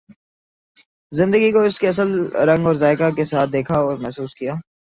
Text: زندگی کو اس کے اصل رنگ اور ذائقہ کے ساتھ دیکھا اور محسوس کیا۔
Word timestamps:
زندگی 1.11 1.51
کو 1.51 1.61
اس 1.61 1.79
کے 1.79 1.87
اصل 1.87 2.09
رنگ 2.35 2.67
اور 2.67 2.75
ذائقہ 2.75 3.09
کے 3.15 3.25
ساتھ 3.25 3.49
دیکھا 3.49 3.75
اور 3.79 3.97
محسوس 3.97 4.35
کیا۔ 4.35 4.53